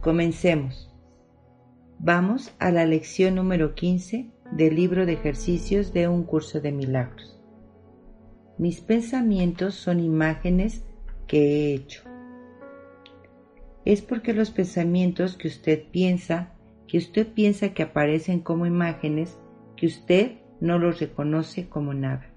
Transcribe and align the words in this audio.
Comencemos. 0.00 0.90
Vamos 1.98 2.54
a 2.58 2.70
la 2.70 2.86
lección 2.86 3.34
número 3.34 3.74
15 3.74 4.30
del 4.50 4.74
libro 4.74 5.04
de 5.04 5.12
ejercicios 5.12 5.92
de 5.92 6.08
un 6.08 6.24
curso 6.24 6.62
de 6.62 6.72
milagros. 6.72 7.38
Mis 8.56 8.80
pensamientos 8.80 9.74
son 9.74 10.00
imágenes 10.00 10.86
que 11.26 11.42
he 11.42 11.74
hecho. 11.74 12.02
Es 13.84 14.00
porque 14.00 14.32
los 14.32 14.50
pensamientos 14.50 15.36
que 15.36 15.48
usted 15.48 15.90
piensa, 15.90 16.54
que 16.88 16.96
usted 16.96 17.34
piensa 17.34 17.74
que 17.74 17.82
aparecen 17.82 18.40
como 18.40 18.64
imágenes, 18.64 19.38
que 19.76 19.84
usted 19.84 20.38
no 20.62 20.78
los 20.78 20.98
reconoce 20.98 21.68
como 21.68 21.92
nada. 21.92 22.32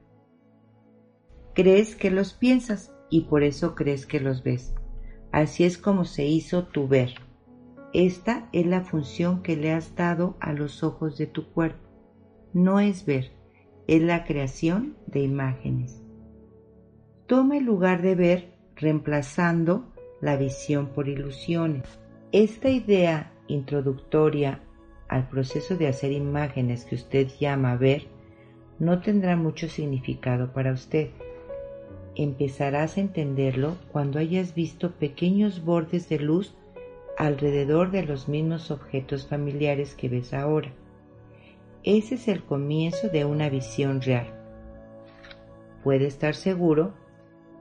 Crees 1.55 1.95
que 1.95 2.11
los 2.11 2.33
piensas 2.33 2.93
y 3.09 3.21
por 3.21 3.41
eso 3.41 3.73
crees 3.73 4.05
que 4.05 4.19
los 4.19 4.43
ves. 4.43 4.75
Así 5.31 5.63
es 5.63 5.77
como 5.77 6.03
se 6.03 6.25
hizo 6.25 6.65
tu 6.65 6.89
ver. 6.89 7.22
Esta 7.93 8.49
es 8.53 8.65
la 8.65 8.81
función 8.81 9.43
que 9.43 9.55
le 9.55 9.71
has 9.71 9.95
dado 9.95 10.35
a 10.39 10.51
los 10.51 10.83
ojos 10.83 11.15
de 11.17 11.27
tu 11.27 11.45
cuerpo. 11.51 11.87
No 12.51 12.79
es 12.79 13.05
ver, 13.05 13.31
es 13.87 14.01
la 14.01 14.25
creación 14.25 14.97
de 15.05 15.21
imágenes. 15.21 16.01
Toma 17.27 17.57
el 17.57 17.65
lugar 17.65 18.01
de 18.01 18.15
ver 18.15 18.53
reemplazando 18.75 19.93
la 20.21 20.37
visión 20.37 20.87
por 20.87 21.07
ilusiones. 21.07 21.83
Esta 22.31 22.69
idea 22.69 23.31
introductoria 23.47 24.61
al 25.07 25.29
proceso 25.29 25.77
de 25.77 25.87
hacer 25.87 26.11
imágenes 26.11 26.85
que 26.85 26.95
usted 26.95 27.27
llama 27.39 27.75
ver 27.75 28.07
no 28.79 29.01
tendrá 29.01 29.35
mucho 29.35 29.69
significado 29.69 30.51
para 30.51 30.73
usted. 30.73 31.09
Empezarás 32.15 32.97
a 32.97 33.01
entenderlo 33.01 33.75
cuando 33.91 34.17
hayas 34.17 34.55
visto 34.55 34.93
pequeños 34.93 35.63
bordes 35.63 36.09
de 36.09 36.17
luz 36.17 36.55
alrededor 37.23 37.89
de 37.91 38.03
los 38.03 38.27
mismos 38.27 38.69
objetos 38.69 39.27
familiares 39.27 39.95
que 39.95 40.09
ves 40.09 40.33
ahora. 40.33 40.73
Ese 41.83 42.15
es 42.15 42.27
el 42.27 42.43
comienzo 42.43 43.07
de 43.07 43.23
una 43.23 43.49
visión 43.49 44.01
real. 44.01 44.27
Puede 45.85 46.05
estar 46.05 46.35
seguro 46.35 46.93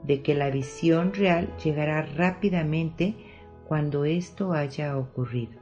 de 0.03 0.21
que 0.21 0.35
la 0.35 0.49
visión 0.49 1.13
real 1.13 1.55
llegará 1.63 2.01
rápidamente 2.01 3.15
cuando 3.65 4.03
esto 4.03 4.51
haya 4.51 4.97
ocurrido. 4.97 5.61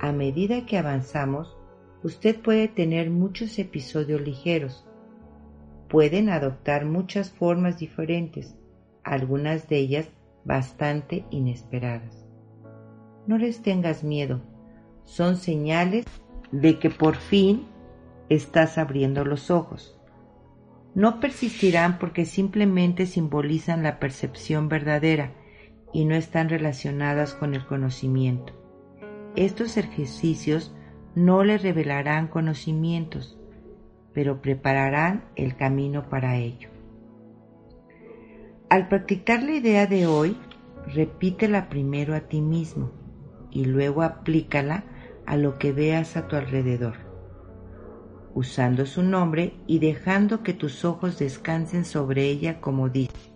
A 0.00 0.12
medida 0.12 0.64
que 0.64 0.78
avanzamos, 0.78 1.54
usted 2.02 2.40
puede 2.40 2.66
tener 2.66 3.10
muchos 3.10 3.58
episodios 3.58 4.22
ligeros. 4.22 4.86
Pueden 5.88 6.30
adoptar 6.30 6.86
muchas 6.86 7.30
formas 7.30 7.78
diferentes, 7.78 8.56
algunas 9.04 9.68
de 9.68 9.76
ellas 9.76 10.08
bastante 10.44 11.24
inesperadas. 11.30 12.21
No 13.24 13.38
les 13.38 13.62
tengas 13.62 14.02
miedo, 14.02 14.40
son 15.04 15.36
señales 15.36 16.06
de 16.50 16.80
que 16.80 16.90
por 16.90 17.14
fin 17.14 17.66
estás 18.28 18.78
abriendo 18.78 19.24
los 19.24 19.50
ojos. 19.50 19.96
No 20.96 21.20
persistirán 21.20 21.98
porque 21.98 22.24
simplemente 22.24 23.06
simbolizan 23.06 23.84
la 23.84 24.00
percepción 24.00 24.68
verdadera 24.68 25.34
y 25.92 26.04
no 26.04 26.16
están 26.16 26.48
relacionadas 26.48 27.34
con 27.34 27.54
el 27.54 27.64
conocimiento. 27.64 28.54
Estos 29.36 29.76
ejercicios 29.76 30.74
no 31.14 31.44
le 31.44 31.58
revelarán 31.58 32.26
conocimientos, 32.26 33.38
pero 34.12 34.42
prepararán 34.42 35.24
el 35.36 35.56
camino 35.56 36.08
para 36.08 36.38
ello. 36.38 36.70
Al 38.68 38.88
practicar 38.88 39.44
la 39.44 39.52
idea 39.52 39.86
de 39.86 40.08
hoy, 40.08 40.36
repítela 40.86 41.68
primero 41.68 42.16
a 42.16 42.20
ti 42.20 42.40
mismo 42.40 43.01
y 43.52 43.64
luego 43.64 44.02
aplícala 44.02 44.84
a 45.26 45.36
lo 45.36 45.58
que 45.58 45.72
veas 45.72 46.16
a 46.16 46.26
tu 46.26 46.36
alrededor, 46.36 46.94
usando 48.34 48.86
su 48.86 49.02
nombre 49.02 49.54
y 49.66 49.78
dejando 49.78 50.42
que 50.42 50.54
tus 50.54 50.84
ojos 50.84 51.18
descansen 51.18 51.84
sobre 51.84 52.24
ella 52.28 52.60
como 52.60 52.88
dice. 52.88 53.32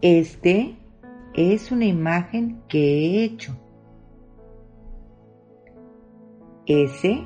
Este 0.00 0.76
es 1.34 1.72
una 1.72 1.86
imagen 1.86 2.62
que 2.68 2.78
he 2.78 3.24
hecho. 3.24 3.56
Ese 6.66 7.24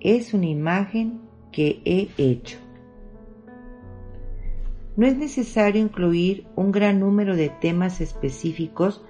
es 0.00 0.34
una 0.34 0.46
imagen 0.46 1.20
que 1.52 1.80
he 1.84 2.10
hecho. 2.16 2.58
No 4.96 5.06
es 5.06 5.16
necesario 5.16 5.82
incluir 5.82 6.46
un 6.56 6.72
gran 6.72 7.00
número 7.00 7.36
de 7.36 7.50
temas 7.50 8.00
específicos 8.00 9.04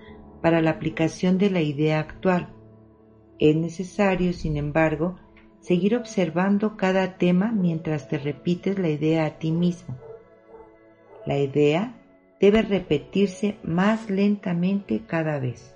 para 0.47 0.63
la 0.63 0.71
aplicación 0.71 1.39
de 1.39 1.51
la 1.51 1.61
idea 1.61 1.99
actual. 1.99 2.47
Es 3.41 3.57
necesario, 3.57 4.33
sin 4.33 4.57
embargo, 4.57 5.17
seguir 5.59 5.97
observando 5.97 6.77
cada 6.77 7.19
tema 7.19 7.51
mientras 7.51 8.07
te 8.07 8.17
repites 8.17 8.79
la 8.79 8.89
idea 8.89 9.27
a 9.27 9.41
ti 9.41 9.51
mismo. 9.51 9.97
La 11.27 11.37
idea 11.37 11.97
debe 12.39 12.63
repetirse 12.63 13.57
más 13.65 14.09
lentamente 14.09 15.03
cada 15.05 15.41
vez. 15.41 15.75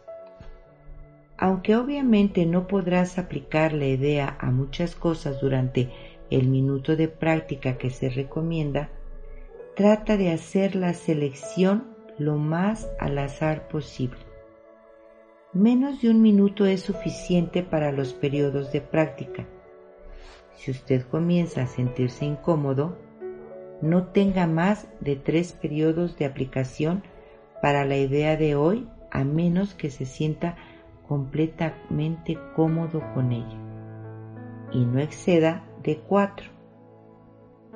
Aunque 1.36 1.74
obviamente 1.74 2.46
no 2.46 2.68
podrás 2.68 3.18
aplicar 3.18 3.72
la 3.72 3.86
idea 3.86 4.36
a 4.38 4.52
muchas 4.52 4.94
cosas 4.94 5.40
durante 5.40 5.90
el 6.30 6.46
minuto 6.46 6.94
de 6.94 7.08
práctica 7.08 7.76
que 7.76 7.90
se 7.90 8.08
recomienda, 8.08 8.88
trata 9.74 10.16
de 10.16 10.30
hacer 10.30 10.76
la 10.76 10.94
selección 10.94 11.88
lo 12.18 12.36
más 12.36 12.88
al 13.00 13.18
azar 13.18 13.66
posible. 13.66 14.29
Menos 15.52 16.00
de 16.00 16.10
un 16.10 16.22
minuto 16.22 16.64
es 16.64 16.80
suficiente 16.82 17.64
para 17.64 17.90
los 17.90 18.14
periodos 18.14 18.70
de 18.70 18.80
práctica. 18.80 19.48
Si 20.54 20.70
usted 20.70 21.02
comienza 21.02 21.62
a 21.62 21.66
sentirse 21.66 22.24
incómodo, 22.24 22.96
no 23.82 24.06
tenga 24.06 24.46
más 24.46 24.86
de 25.00 25.16
tres 25.16 25.52
periodos 25.52 26.16
de 26.16 26.26
aplicación 26.26 27.02
para 27.60 27.84
la 27.84 27.96
idea 27.96 28.36
de 28.36 28.54
hoy 28.54 28.88
a 29.10 29.24
menos 29.24 29.74
que 29.74 29.90
se 29.90 30.04
sienta 30.04 30.54
completamente 31.08 32.38
cómodo 32.54 33.02
con 33.12 33.32
ella 33.32 33.58
y 34.70 34.84
no 34.84 35.00
exceda 35.00 35.64
de 35.82 35.96
cuatro. 35.98 36.48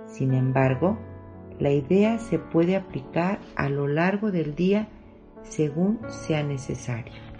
Sin 0.06 0.32
embargo, 0.32 0.96
la 1.58 1.72
idea 1.72 2.20
se 2.20 2.38
puede 2.38 2.76
aplicar 2.76 3.40
a 3.56 3.68
lo 3.68 3.88
largo 3.88 4.30
del 4.30 4.54
día 4.54 4.86
según 5.42 5.98
sea 6.06 6.44
necesario. 6.44 7.33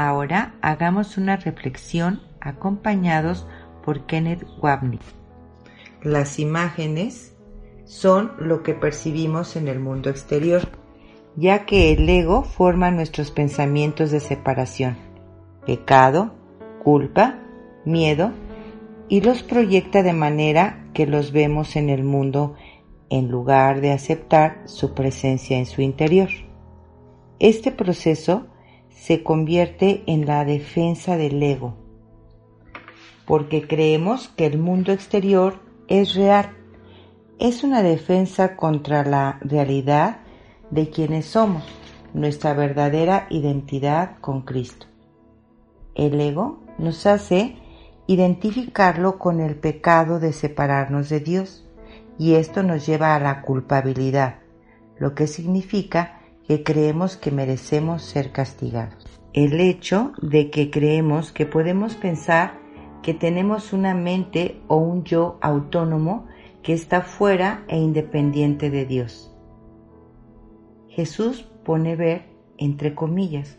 Ahora 0.00 0.54
hagamos 0.62 1.18
una 1.18 1.38
reflexión 1.38 2.22
acompañados 2.40 3.48
por 3.84 4.06
Kenneth 4.06 4.46
Wapnick. 4.62 5.02
Las 6.04 6.38
imágenes 6.38 7.34
son 7.84 8.30
lo 8.38 8.62
que 8.62 8.74
percibimos 8.74 9.56
en 9.56 9.66
el 9.66 9.80
mundo 9.80 10.08
exterior, 10.08 10.68
ya 11.34 11.66
que 11.66 11.92
el 11.92 12.08
ego 12.08 12.44
forma 12.44 12.92
nuestros 12.92 13.32
pensamientos 13.32 14.12
de 14.12 14.20
separación, 14.20 14.96
pecado, 15.66 16.32
culpa, 16.80 17.40
miedo, 17.84 18.30
y 19.08 19.20
los 19.22 19.42
proyecta 19.42 20.04
de 20.04 20.12
manera 20.12 20.88
que 20.94 21.08
los 21.08 21.32
vemos 21.32 21.74
en 21.74 21.90
el 21.90 22.04
mundo 22.04 22.54
en 23.10 23.32
lugar 23.32 23.80
de 23.80 23.90
aceptar 23.90 24.62
su 24.66 24.94
presencia 24.94 25.58
en 25.58 25.66
su 25.66 25.82
interior. 25.82 26.28
Este 27.40 27.72
proceso 27.72 28.46
se 29.00 29.22
convierte 29.22 30.02
en 30.06 30.26
la 30.26 30.44
defensa 30.44 31.16
del 31.16 31.42
ego, 31.42 31.74
porque 33.26 33.66
creemos 33.66 34.28
que 34.28 34.46
el 34.46 34.58
mundo 34.58 34.92
exterior 34.92 35.60
es 35.86 36.14
real. 36.14 36.56
Es 37.38 37.62
una 37.62 37.82
defensa 37.82 38.56
contra 38.56 39.04
la 39.04 39.38
realidad 39.40 40.18
de 40.70 40.90
quienes 40.90 41.26
somos, 41.26 41.62
nuestra 42.12 42.52
verdadera 42.54 43.28
identidad 43.30 44.18
con 44.20 44.42
Cristo. 44.42 44.86
El 45.94 46.20
ego 46.20 46.60
nos 46.78 47.06
hace 47.06 47.56
identificarlo 48.08 49.18
con 49.18 49.40
el 49.40 49.54
pecado 49.54 50.18
de 50.18 50.32
separarnos 50.32 51.08
de 51.08 51.20
Dios 51.20 51.64
y 52.18 52.34
esto 52.34 52.62
nos 52.62 52.84
lleva 52.84 53.14
a 53.14 53.20
la 53.20 53.42
culpabilidad, 53.42 54.40
lo 54.98 55.14
que 55.14 55.28
significa 55.28 56.17
que 56.48 56.62
creemos 56.62 57.18
que 57.18 57.30
merecemos 57.30 58.02
ser 58.02 58.32
castigados. 58.32 59.06
El 59.34 59.60
hecho 59.60 60.12
de 60.22 60.50
que 60.50 60.70
creemos 60.70 61.30
que 61.30 61.44
podemos 61.44 61.94
pensar 61.94 62.58
que 63.02 63.12
tenemos 63.12 63.74
una 63.74 63.94
mente 63.94 64.58
o 64.66 64.76
un 64.76 65.04
yo 65.04 65.38
autónomo 65.42 66.26
que 66.62 66.72
está 66.72 67.02
fuera 67.02 67.64
e 67.68 67.76
independiente 67.76 68.70
de 68.70 68.86
Dios. 68.86 69.30
Jesús 70.88 71.42
pone 71.64 71.96
ver 71.96 72.24
entre 72.56 72.94
comillas, 72.94 73.58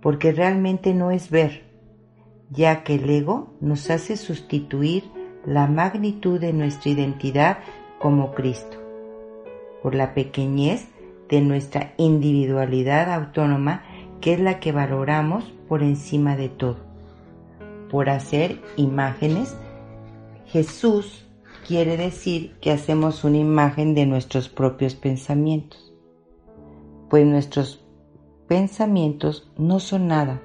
porque 0.00 0.30
realmente 0.30 0.94
no 0.94 1.10
es 1.10 1.30
ver, 1.30 1.64
ya 2.48 2.84
que 2.84 2.94
el 2.94 3.10
ego 3.10 3.52
nos 3.60 3.90
hace 3.90 4.16
sustituir 4.16 5.04
la 5.44 5.66
magnitud 5.66 6.40
de 6.40 6.52
nuestra 6.52 6.92
identidad 6.92 7.58
como 7.98 8.32
Cristo, 8.34 8.78
por 9.82 9.96
la 9.96 10.14
pequeñez 10.14 10.88
de 11.28 11.40
nuestra 11.40 11.94
individualidad 11.96 13.12
autónoma 13.12 13.82
que 14.20 14.34
es 14.34 14.40
la 14.40 14.60
que 14.60 14.72
valoramos 14.72 15.44
por 15.68 15.82
encima 15.82 16.36
de 16.36 16.48
todo. 16.48 16.76
Por 17.90 18.10
hacer 18.10 18.60
imágenes, 18.76 19.56
Jesús 20.46 21.26
quiere 21.66 21.96
decir 21.96 22.56
que 22.60 22.72
hacemos 22.72 23.24
una 23.24 23.38
imagen 23.38 23.94
de 23.94 24.06
nuestros 24.06 24.48
propios 24.48 24.94
pensamientos, 24.94 25.94
pues 27.10 27.26
nuestros 27.26 27.84
pensamientos 28.46 29.50
no 29.56 29.78
son 29.80 30.08
nada, 30.08 30.42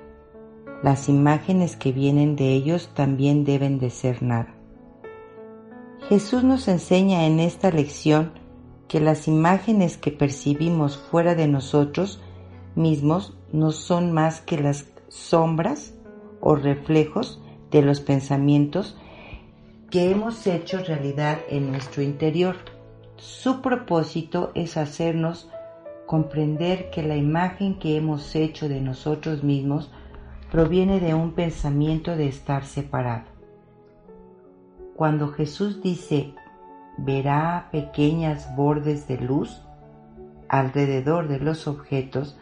las 0.84 1.08
imágenes 1.08 1.78
que 1.78 1.94
vienen 1.94 2.36
de 2.36 2.54
ellos 2.54 2.90
también 2.94 3.46
deben 3.46 3.80
de 3.80 3.90
ser 3.90 4.22
nada. 4.22 4.54
Jesús 6.10 6.44
nos 6.44 6.68
enseña 6.68 7.26
en 7.26 7.40
esta 7.40 7.72
lección 7.72 8.34
que 8.88 9.00
las 9.00 9.28
imágenes 9.28 9.98
que 9.98 10.12
percibimos 10.12 10.98
fuera 10.98 11.36
de 11.36 11.48
nosotros 11.48 12.22
mismos 12.76 13.38
no 13.52 13.72
son 13.72 14.12
más 14.12 14.42
que 14.42 14.58
las 14.58 14.86
sombras 15.08 15.94
o 16.42 16.56
reflejos 16.56 17.42
de 17.72 17.82
los 17.82 18.02
pensamientos 18.02 18.98
que 19.90 20.12
hemos 20.12 20.48
hecho 20.48 20.80
realidad 20.80 21.40
en 21.50 21.72
nuestro 21.72 22.02
interior. 22.02 22.56
Su 23.18 23.62
propósito 23.62 24.52
es 24.56 24.76
hacernos 24.76 25.50
comprender 26.08 26.90
que 26.90 27.04
la 27.04 27.16
imagen 27.16 27.80
que 27.80 27.96
hemos 27.96 28.36
hecho 28.36 28.68
de 28.68 28.82
nosotros 28.82 29.44
mismos 29.44 29.92
proviene 30.52 31.00
de 31.00 31.14
un 31.14 31.34
pensamiento 31.34 32.16
de 32.16 32.28
estar 32.28 32.66
separado. 32.66 33.26
Cuando 34.96 35.30
Jesús 35.30 35.82
dice, 35.82 36.36
verá 36.98 37.70
pequeñas 37.72 38.56
bordes 38.56 39.08
de 39.08 39.18
luz 39.18 39.62
alrededor 40.48 41.28
de 41.28 41.40
los 41.40 41.68
objetos, 41.68 42.38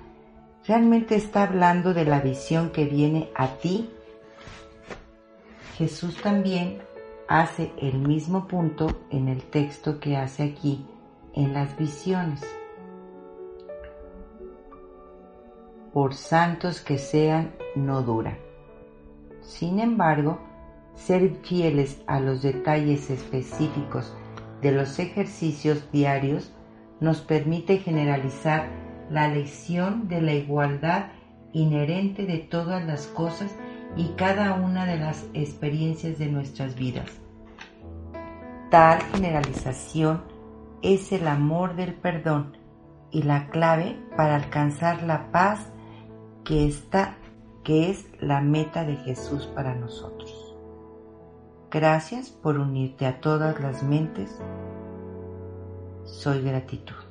realmente 0.68 1.16
está 1.16 1.44
hablando 1.44 1.94
de 1.94 2.06
la 2.06 2.20
visión 2.20 2.72
que 2.72 2.86
viene 2.86 3.30
a 3.36 3.48
ti. 3.48 3.90
Jesús 5.78 6.22
también 6.22 6.82
hace 7.28 7.72
el 7.78 8.00
mismo 8.00 8.48
punto 8.48 8.88
en 9.10 9.30
el 9.30 9.44
texto 9.44 10.00
que 10.00 10.18
hace 10.18 10.44
aquí 10.44 10.86
en 11.34 11.54
las 11.54 11.78
visiones. 11.78 12.42
Por 15.94 16.14
santos 16.14 16.82
que 16.82 16.98
sean, 16.98 17.54
no 17.76 18.02
dura. 18.02 18.38
Sin 19.42 19.80
embargo, 19.80 20.40
ser 20.96 21.38
fieles 21.44 22.02
a 22.08 22.20
los 22.20 22.42
detalles 22.42 23.10
específicos 23.10 24.14
de 24.62 24.72
los 24.72 25.00
ejercicios 25.00 25.92
diarios 25.92 26.52
nos 27.00 27.22
permite 27.22 27.80
generalizar 27.80 28.70
la 29.10 29.28
lección 29.28 30.08
de 30.08 30.22
la 30.22 30.34
igualdad 30.34 31.08
inherente 31.52 32.26
de 32.26 32.38
todas 32.38 32.86
las 32.86 33.08
cosas 33.08 33.56
y 33.98 34.10
cada 34.16 34.54
una 34.54 34.86
de 34.86 34.98
las 34.98 35.26
experiencias 35.34 36.18
de 36.18 36.28
nuestras 36.28 36.76
vidas. 36.76 37.10
Tal 38.70 39.02
generalización 39.14 40.24
es 40.82 41.12
el 41.12 41.28
amor 41.28 41.76
del 41.76 41.94
perdón 41.94 42.58
y 43.12 43.24
la 43.24 43.50
clave 43.50 43.98
para 44.16 44.36
alcanzar 44.36 45.04
la 45.04 45.32
paz 45.32 45.72
que 46.46 46.68
está 46.68 47.18
que 47.64 47.92
es 47.92 48.08
la 48.20 48.42
meta 48.42 48.86
de 48.86 48.96
Jesús 48.96 49.46
para 49.48 49.76
nosotros. 49.76 50.21
Gracias 51.72 52.30
por 52.30 52.58
unirte 52.58 53.06
a 53.06 53.22
todas 53.22 53.62
las 53.62 53.82
mentes. 53.82 54.30
Soy 56.04 56.42
gratitud. 56.42 57.11